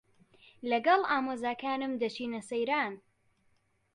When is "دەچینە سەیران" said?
2.01-2.93